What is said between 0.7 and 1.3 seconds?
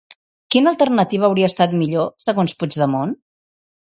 alternativa